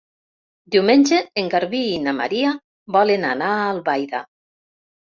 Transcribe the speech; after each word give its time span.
Diumenge 0.75 1.19
en 1.43 1.51
Garbí 1.55 1.83
i 1.91 2.01
na 2.09 2.17
Maria 2.23 2.57
volen 2.99 3.31
anar 3.35 3.55
a 3.61 3.71
Albaida. 3.79 4.29